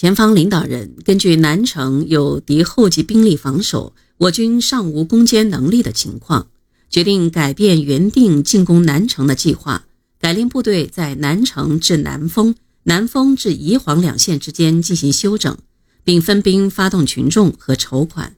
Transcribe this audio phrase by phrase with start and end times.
[0.00, 6.48] 前方领导人根据南城有敌后继兵力防守，我军尚无攻坚能力的情况，
[6.88, 9.84] 决定改变原定进攻南城的计划，
[10.18, 15.58] 改令部队在南城至南丰、南丰至宜黄两线之间进行休整，
[16.02, 18.36] 并分兵发动群众和筹款。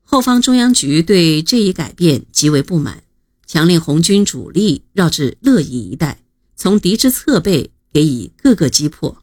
[0.00, 3.02] 后方中央局对这一改变极为不满，
[3.46, 6.22] 强令红军主力绕至乐宜一带，
[6.56, 9.19] 从敌之侧背给予各个击破。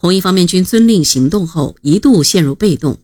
[0.00, 3.00] 红一方面军遵令行动后，一度陷入被动。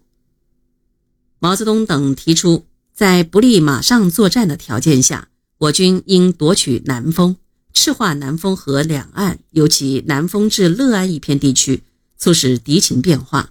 [1.40, 7.36] 毛泽东等提出，在不利马上作战的条件下，我军应夺取南丰，
[7.72, 11.82] 赤化南丰河两岸，尤其南丰至乐安一片地区，
[12.16, 13.50] 促使敌情变化。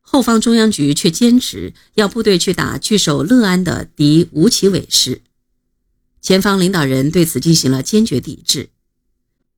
[0.00, 5.22] 后方中央局却坚持要部队去打据守乐安的敌吴奇伟师，
[6.20, 8.70] 前方领导人对此进行了坚决抵制。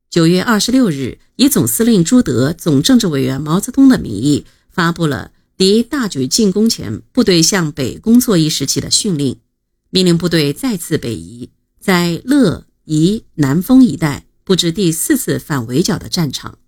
[0.08, 9.40] 九月二十六日，以总司令朱德、总政治委员毛泽东的名义，发布了敌大举进攻前部队向北工作一时期的训令，
[9.90, 16.58] 命令部队再次北移，在乐、宜、南丰一带布置第四次反围剿的战场。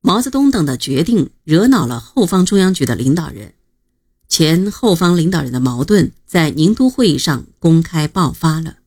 [0.00, 3.54] 毛泽东等的决定惹恼了后方中央局的领导人，
[4.28, 8.78] 前后方领导人的矛盾在宁都会议上公开爆发了。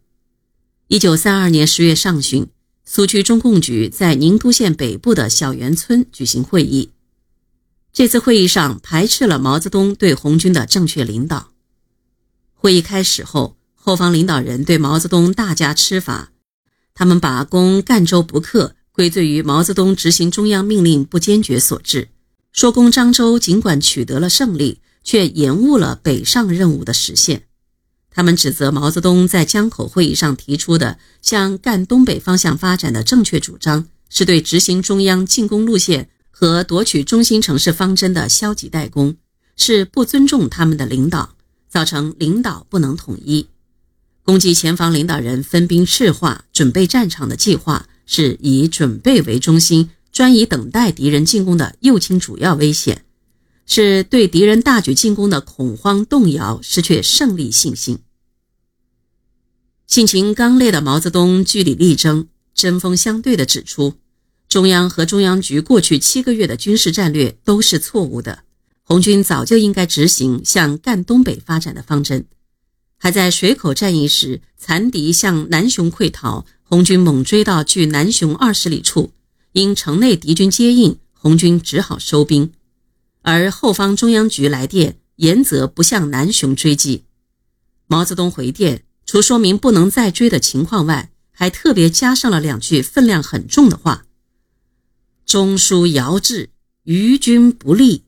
[0.88, 2.46] 一九三二年十月上旬。
[2.86, 6.92] 苏区中共局在宁都县北部的小园村举行会议。
[7.92, 11.50] 这次会议上排斥了毛泽东对红军的正确领导。
[12.54, 16.32] 会议开始后，后方领导人对毛泽东大加斥罚，
[16.94, 22.10] 他们把攻赣州不克归罪于毛泽东执行中央命令不坚决所致，
[22.52, 27.44] 说攻漳州尽管取得了胜利，却延误了北上任务的实现。
[28.16, 39.18] 他们指责毛泽东在江口会议上提出的向赣东北方向发展的正确主张，是对执行中央进攻路线和夺取中心城市方针的消极怠工，
[39.58, 41.36] 是不尊重他们的领导，
[41.68, 43.46] 造成领导不能统一。
[44.24, 53.04] 攻击前方领导人分兵赤化、准备战场的计划，是以准备为中心，专以等待敌人进攻的右倾主要危险，
[53.66, 58.00] 是对敌人大举进攻的恐慌动摇，失去胜利信心。
[59.88, 63.94] 性情刚烈的毛泽东据理力争，针锋相对地指出，
[64.50, 68.44] 中央和中央局过去七个月的军事战略都是错误的，
[68.82, 72.26] 红军早就应该执行向赣东北发展的方针。
[72.98, 79.12] 还在水口战役时，残敌向南雄溃逃，红军猛追到距南雄二十里处，
[79.52, 82.52] 因城内敌军接应，红军只好收兵。
[83.22, 87.04] 而后方中央局来电，严责不向南雄追击。
[87.86, 88.82] 毛泽东回电。
[89.06, 94.06] 除说明不能再追的情况外，还特别加上了两句分量很重的话
[95.26, 96.50] ：“中枢遥制，
[96.84, 98.04] 于军不利。”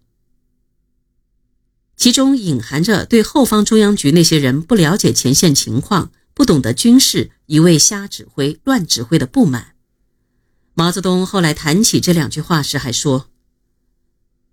[1.97, 9.73] 其中隐含着对后方中央局那些人不了解前线情况、不懂得军事、一味瞎指挥、乱指挥的不满。
[10.75, 13.29] 毛泽东后来谈起这两句话时还说：“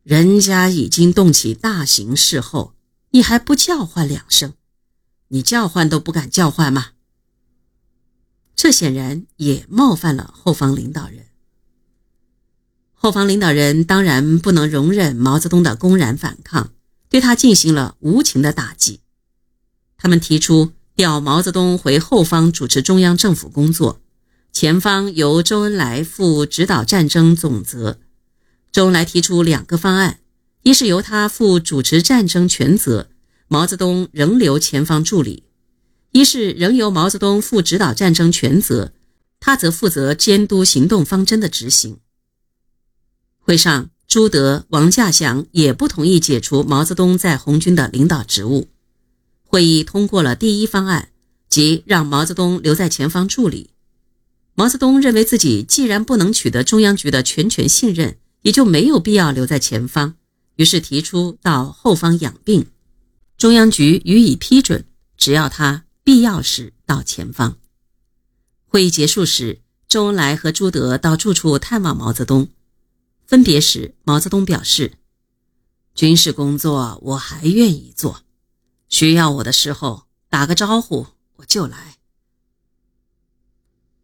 [0.02, 2.74] 人家已经动起大形势后，
[3.10, 4.54] 你还不叫唤两声？”
[5.34, 6.90] 你叫唤都不敢叫唤吗？
[8.54, 11.26] 这显然也冒犯了后方领导人。
[12.92, 16.70] 后方领导人当然不能容忍毛泽东的公然反抗，
[17.08, 19.00] 对他进行了无情的打击。
[19.96, 24.00] 他们提出调毛泽东回后方主持中央政府工作，
[24.52, 27.98] 前方由周恩来负指导战争总责。
[28.70, 30.20] 周恩来提出两个方案：
[30.62, 33.08] 一是由他负主持战争全责。
[33.54, 35.44] 毛泽东仍留前方助理，
[36.10, 38.90] 一是仍由毛泽东负指导战争全责，
[39.38, 41.98] 他则负责监督行动方针的执行。
[43.38, 48.66] 会上，朱德、王稼祥也不同意解除毛泽东在红军的领导职务。
[49.44, 51.10] 会议通过了第一方案，
[51.48, 53.70] 即让毛泽东留在前方助理。
[54.56, 60.16] 毛泽东认为自己既然不能取得中央局的全权信任，也就没有必要留在前方，
[60.56, 62.66] 于是提出到后方养病。
[63.36, 64.86] 中央局予以批准，
[65.16, 67.56] 只要他必要时到前方。
[68.66, 72.48] 会议结束时，周恩来和朱德到住处探望毛泽东。
[73.26, 74.92] 分别时，毛泽东表示
[75.94, 78.22] ：“军事工作我还愿意做，
[78.88, 81.96] 需要我的时候打个招呼我就来。”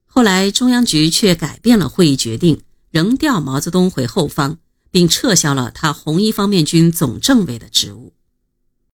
[0.07, 4.59] 后来，中央局却改变了会议决定，仍调毛泽东回后方，
[4.91, 8.13] 并撤销了他红一方面军总政委的职务。